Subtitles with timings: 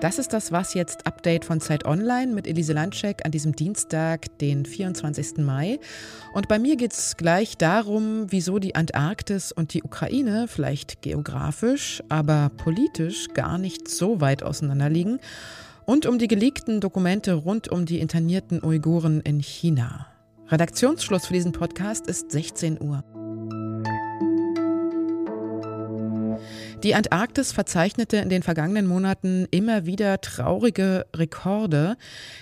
[0.00, 4.38] Das ist das Was jetzt Update von Zeit Online mit Elise Landscheck an diesem Dienstag,
[4.38, 5.38] den 24.
[5.38, 5.80] Mai.
[6.32, 12.04] Und bei mir geht es gleich darum, wieso die Antarktis und die Ukraine vielleicht geografisch,
[12.08, 15.18] aber politisch gar nicht so weit auseinander liegen.
[15.86, 20.06] Und um die geleakten Dokumente rund um die internierten Uiguren in China.
[20.46, 23.02] Redaktionsschluss für diesen Podcast ist 16 Uhr.
[26.82, 31.96] Die Antarktis verzeichnete in den vergangenen Monaten immer wieder traurige Rekorde.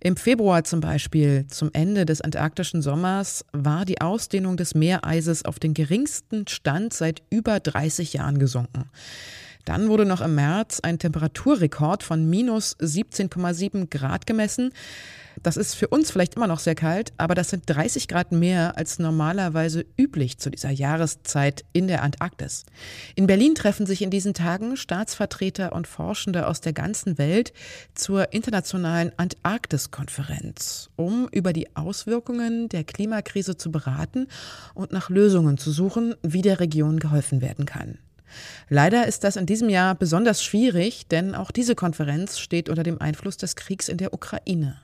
[0.00, 5.58] Im Februar zum Beispiel, zum Ende des antarktischen Sommers, war die Ausdehnung des Meereises auf
[5.58, 8.90] den geringsten Stand seit über 30 Jahren gesunken.
[9.68, 14.72] Dann wurde noch im März ein Temperaturrekord von minus 17,7 Grad gemessen.
[15.42, 18.78] Das ist für uns vielleicht immer noch sehr kalt, aber das sind 30 Grad mehr
[18.78, 22.64] als normalerweise üblich zu dieser Jahreszeit in der Antarktis.
[23.14, 27.52] In Berlin treffen sich in diesen Tagen Staatsvertreter und Forschende aus der ganzen Welt
[27.94, 34.28] zur internationalen Antarktis-Konferenz, um über die Auswirkungen der Klimakrise zu beraten
[34.72, 37.98] und nach Lösungen zu suchen, wie der Region geholfen werden kann.
[38.68, 43.00] Leider ist das in diesem Jahr besonders schwierig, denn auch diese Konferenz steht unter dem
[43.00, 44.80] Einfluss des Kriegs in der Ukraine.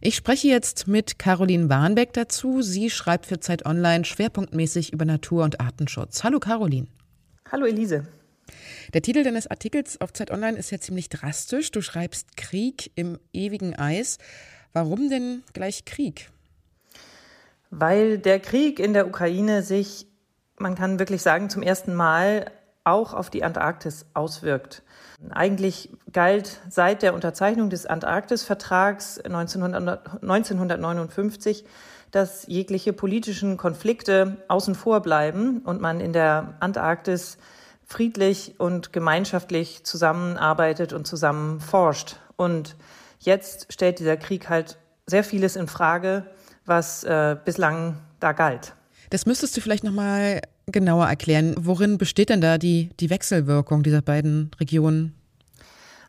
[0.00, 2.62] Ich spreche jetzt mit Caroline Warnbeck dazu.
[2.62, 6.24] Sie schreibt für Zeit Online schwerpunktmäßig über Natur- und Artenschutz.
[6.24, 6.88] Hallo Caroline.
[7.50, 8.06] Hallo Elise.
[8.92, 11.70] Der Titel deines Artikels auf Zeit Online ist ja ziemlich drastisch.
[11.70, 14.18] Du schreibst Krieg im ewigen Eis.
[14.72, 16.30] Warum denn gleich Krieg?
[17.70, 20.06] Weil der Krieg in der Ukraine sich,
[20.62, 22.50] man kann wirklich sagen, zum ersten Mal
[22.84, 24.82] auch auf die Antarktis auswirkt.
[25.30, 31.64] Eigentlich galt seit der Unterzeichnung des Antarktisvertrags 1959,
[32.10, 37.38] dass jegliche politischen Konflikte außen vor bleiben und man in der Antarktis
[37.84, 42.16] friedlich und gemeinschaftlich zusammenarbeitet und zusammen forscht.
[42.36, 42.74] Und
[43.20, 46.26] jetzt stellt dieser Krieg halt sehr vieles in Frage,
[46.64, 48.74] was äh, bislang da galt.
[49.10, 51.54] Das müsstest du vielleicht noch mal genauer erklären.
[51.58, 55.14] Worin besteht denn da die, die Wechselwirkung dieser beiden Regionen?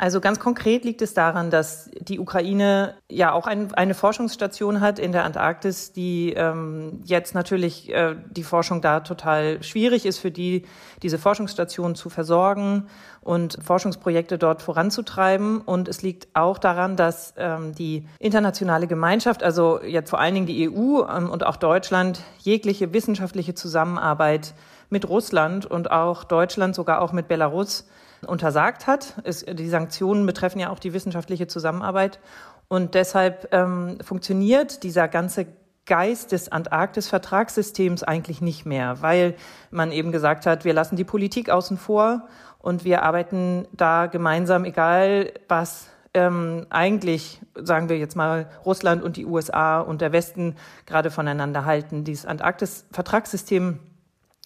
[0.00, 5.00] Also ganz konkret liegt es daran, dass die Ukraine ja auch ein, eine Forschungsstation hat
[5.00, 10.30] in der Antarktis, die ähm, jetzt natürlich äh, die Forschung da total schwierig ist für
[10.30, 10.64] die,
[11.02, 12.86] diese Forschungsstation zu versorgen
[13.22, 15.60] und Forschungsprojekte dort voranzutreiben.
[15.62, 20.46] Und es liegt auch daran, dass ähm, die internationale Gemeinschaft, also jetzt vor allen Dingen
[20.46, 24.54] die EU ähm, und auch Deutschland, jegliche wissenschaftliche Zusammenarbeit
[24.90, 27.84] mit Russland und auch Deutschland, sogar auch mit Belarus,
[28.26, 29.14] untersagt hat.
[29.24, 32.20] Es, die Sanktionen betreffen ja auch die wissenschaftliche Zusammenarbeit.
[32.68, 35.46] Und deshalb ähm, funktioniert dieser ganze
[35.86, 39.34] Geist des Antarktis-Vertragssystems eigentlich nicht mehr, weil
[39.70, 44.66] man eben gesagt hat, wir lassen die Politik außen vor und wir arbeiten da gemeinsam,
[44.66, 50.56] egal was ähm, eigentlich, sagen wir jetzt mal, Russland und die USA und der Westen
[50.84, 52.04] gerade voneinander halten.
[52.04, 53.80] Dieses Antarktis-Vertragssystem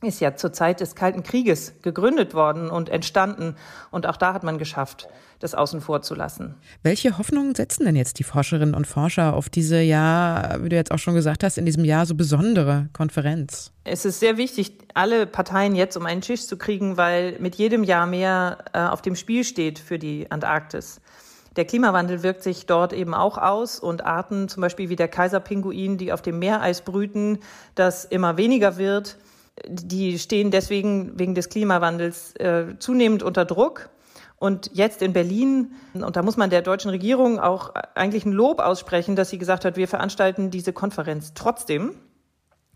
[0.02, 3.56] ist ja zur Zeit des Kalten Krieges gegründet worden und entstanden.
[3.90, 5.08] Und auch da hat man geschafft,
[5.42, 6.54] das außen vor zu lassen.
[6.82, 10.92] Welche Hoffnungen setzen denn jetzt die Forscherinnen und Forscher auf diese ja, wie du jetzt
[10.92, 13.72] auch schon gesagt hast, in diesem Jahr so besondere Konferenz?
[13.84, 17.82] Es ist sehr wichtig, alle Parteien jetzt um einen Tisch zu kriegen, weil mit jedem
[17.82, 21.00] Jahr mehr äh, auf dem Spiel steht für die Antarktis.
[21.56, 25.98] Der Klimawandel wirkt sich dort eben auch aus und Arten, zum Beispiel wie der Kaiserpinguin,
[25.98, 27.40] die auf dem Meereis brüten,
[27.74, 29.18] das immer weniger wird
[29.66, 33.90] die stehen deswegen wegen des Klimawandels äh, zunehmend unter Druck.
[34.36, 38.58] Und jetzt in Berlin, und da muss man der deutschen Regierung auch eigentlich ein Lob
[38.58, 41.94] aussprechen, dass sie gesagt hat, wir veranstalten diese Konferenz trotzdem,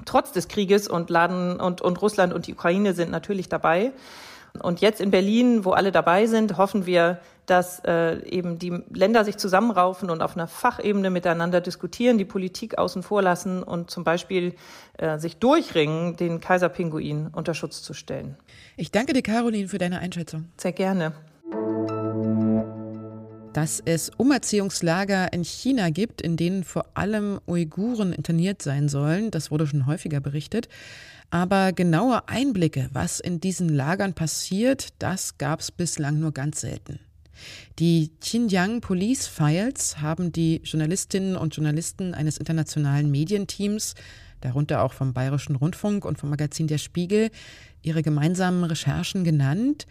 [0.04, 3.93] trotz des Krieges und laden und, und Russland und die Ukraine sind natürlich dabei.
[4.61, 9.25] Und jetzt in Berlin, wo alle dabei sind, hoffen wir, dass äh, eben die Länder
[9.25, 14.05] sich zusammenraufen und auf einer Fachebene miteinander diskutieren, die Politik außen vor lassen und zum
[14.05, 14.55] Beispiel
[14.99, 18.37] äh, sich durchringen, den Kaiserpinguin unter Schutz zu stellen.
[18.76, 20.49] Ich danke dir, Caroline, für deine Einschätzung.
[20.56, 21.12] Sehr gerne.
[23.56, 29.50] Dass es Umerziehungslager in China gibt, in denen vor allem Uiguren interniert sein sollen, das
[29.50, 30.69] wurde schon häufiger berichtet.
[31.31, 37.00] Aber genaue Einblicke, was in diesen Lagern passiert, das gab es bislang nur ganz selten.
[37.79, 43.94] Die Xinjiang Police Files haben die Journalistinnen und Journalisten eines internationalen Medienteams,
[44.43, 47.31] darunter auch vom Bayerischen Rundfunk und vom Magazin Der Spiegel,
[47.87, 49.87] ihre gemeinsamen Recherchen genannt.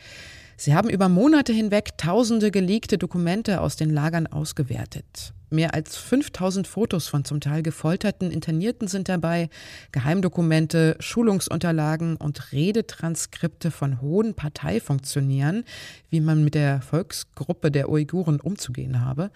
[0.58, 5.34] Sie haben über Monate hinweg tausende geleakte Dokumente aus den Lagern ausgewertet.
[5.50, 9.50] Mehr als 5000 Fotos von zum Teil gefolterten Internierten sind dabei,
[9.92, 15.64] Geheimdokumente, Schulungsunterlagen und Redetranskripte von hohen Parteifunktionären,
[16.10, 19.30] wie man mit der Volksgruppe der Uiguren umzugehen habe.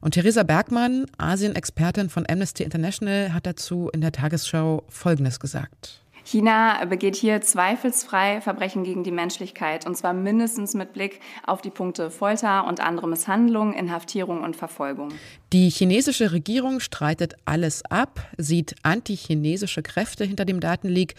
[0.00, 6.01] Und Theresa Bergmann, Asien-Expertin von Amnesty International, hat dazu in der Tagesschau Folgendes gesagt.
[6.24, 11.70] China begeht hier zweifelsfrei Verbrechen gegen die Menschlichkeit, und zwar mindestens mit Blick auf die
[11.70, 15.10] Punkte Folter und andere Misshandlungen, Inhaftierung und Verfolgung.
[15.52, 21.14] Die chinesische Regierung streitet alles ab, sieht antichinesische Kräfte hinter dem Datenleak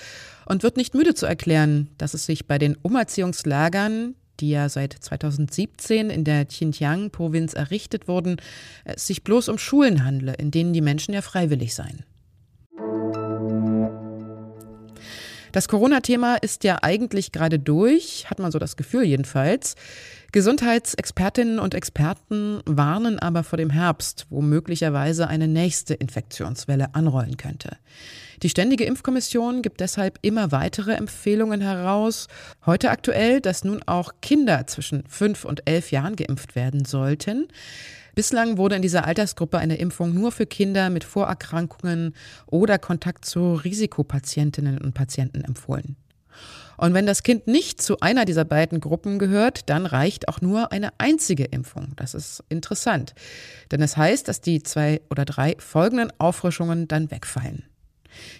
[0.45, 4.93] und wird nicht müde zu erklären, dass es sich bei den Umerziehungslagern, die ja seit
[4.93, 8.37] 2017 in der Xinjiang-Provinz errichtet wurden,
[8.95, 12.03] sich bloß um Schulen handle, in denen die Menschen ja freiwillig seien.
[15.53, 19.75] Das Corona-Thema ist ja eigentlich gerade durch, hat man so das Gefühl jedenfalls.
[20.31, 27.77] Gesundheitsexpertinnen und Experten warnen aber vor dem Herbst, wo möglicherweise eine nächste Infektionswelle anrollen könnte.
[28.41, 32.29] Die Ständige Impfkommission gibt deshalb immer weitere Empfehlungen heraus.
[32.65, 37.47] Heute aktuell, dass nun auch Kinder zwischen fünf und elf Jahren geimpft werden sollten.
[38.15, 42.13] Bislang wurde in dieser Altersgruppe eine Impfung nur für Kinder mit Vorerkrankungen
[42.45, 45.95] oder Kontakt zu Risikopatientinnen und Patienten empfohlen.
[46.77, 50.71] Und wenn das Kind nicht zu einer dieser beiden Gruppen gehört, dann reicht auch nur
[50.71, 51.93] eine einzige Impfung.
[51.95, 53.13] Das ist interessant.
[53.71, 57.63] Denn es das heißt, dass die zwei oder drei folgenden Auffrischungen dann wegfallen.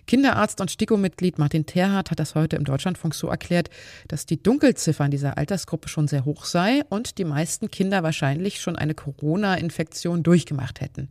[0.07, 3.69] Kinderarzt und STIKO-Mitglied Martin Terhardt hat das heute im Deutschlandfunk so erklärt,
[4.07, 8.61] dass die Dunkelziffer in dieser Altersgruppe schon sehr hoch sei und die meisten Kinder wahrscheinlich
[8.61, 11.09] schon eine Corona-Infektion durchgemacht hätten.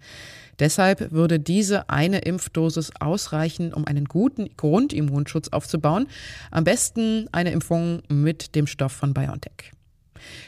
[0.59, 6.07] Deshalb würde diese eine Impfdosis ausreichen, um einen guten Grundimmunschutz aufzubauen.
[6.51, 9.73] Am besten eine Impfung mit dem Stoff von BioNTech.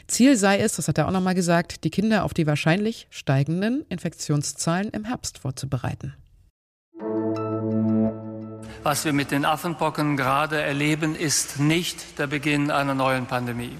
[0.07, 3.85] Ziel sei es, das hat er auch nochmal gesagt, die Kinder auf die wahrscheinlich steigenden
[3.89, 6.13] Infektionszahlen im Herbst vorzubereiten.
[8.85, 13.75] Was wir mit den Affenpocken gerade erleben, ist nicht der Beginn einer neuen Pandemie.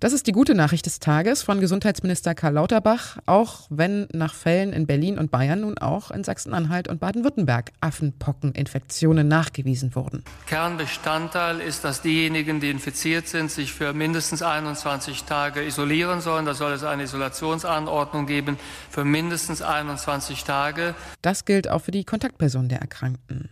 [0.00, 4.74] Das ist die gute Nachricht des Tages von Gesundheitsminister Karl Lauterbach, auch wenn nach Fällen
[4.74, 10.24] in Berlin und Bayern nun auch in Sachsen-Anhalt und Baden-Württemberg Affenpockeninfektionen nachgewiesen wurden.
[10.46, 16.44] Kernbestandteil ist, dass diejenigen, die infiziert sind, sich für mindestens 21 Tage isolieren sollen.
[16.44, 18.58] Da soll es eine Isolationsanordnung geben
[18.90, 20.94] für mindestens 21 Tage.
[21.22, 23.48] Das gilt auch für die Kontaktpersonen der Erkrankten.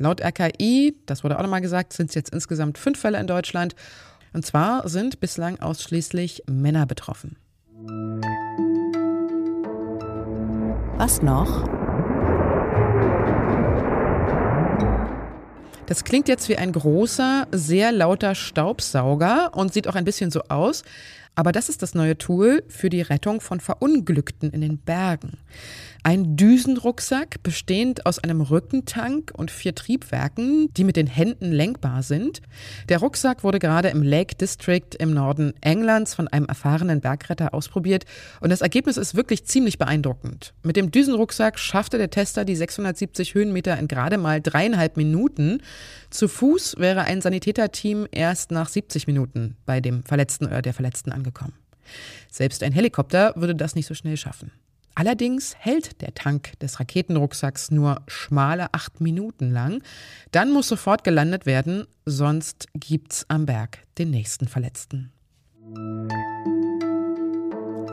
[0.00, 3.74] Laut RKI, das wurde auch nochmal gesagt, sind es jetzt insgesamt fünf Fälle in Deutschland.
[4.32, 7.36] Und zwar sind bislang ausschließlich Männer betroffen.
[10.96, 11.68] Was noch?
[15.84, 20.40] Das klingt jetzt wie ein großer, sehr lauter Staubsauger und sieht auch ein bisschen so
[20.48, 20.82] aus.
[21.34, 25.38] Aber das ist das neue Tool für die Rettung von Verunglückten in den Bergen.
[26.02, 32.40] Ein Düsenrucksack bestehend aus einem Rückentank und vier Triebwerken, die mit den Händen lenkbar sind.
[32.88, 38.06] Der Rucksack wurde gerade im Lake District im Norden Englands von einem erfahrenen Bergretter ausprobiert
[38.40, 40.54] und das Ergebnis ist wirklich ziemlich beeindruckend.
[40.62, 45.62] Mit dem Düsenrucksack schaffte der Tester die 670 Höhenmeter in gerade mal dreieinhalb Minuten.
[46.08, 51.12] Zu Fuß wäre ein Sanitäterteam erst nach 70 Minuten bei dem Verletzten oder der Verletzten
[51.20, 51.54] angekommen.
[52.30, 54.52] Selbst ein Helikopter würde das nicht so schnell schaffen.
[54.94, 59.82] Allerdings hält der Tank des Raketenrucksacks nur schmale acht Minuten lang.
[60.32, 65.12] Dann muss sofort gelandet werden, sonst gibt's am Berg den nächsten Verletzten.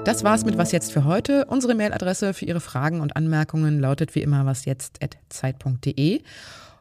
[0.04, 1.46] Das war's mit Was jetzt für heute.
[1.46, 6.22] Unsere Mailadresse für Ihre Fragen und Anmerkungen lautet wie immer wasjetzt.zeit.de.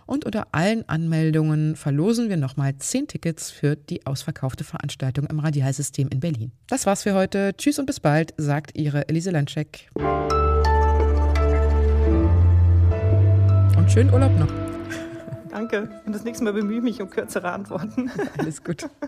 [0.06, 6.10] Und unter allen Anmeldungen verlosen wir nochmal zehn Tickets für die ausverkaufte Veranstaltung im Radialsystem
[6.10, 6.52] in Berlin.
[6.68, 7.54] Das war's für heute.
[7.56, 9.88] Tschüss und bis bald, sagt Ihre Elise Landscheck.
[13.86, 14.48] Und schönen Urlaub noch.
[15.52, 15.88] Danke.
[16.08, 18.10] Und das nächste Mal bemühe ich mich um kürzere Antworten.
[18.40, 18.90] Alles gut.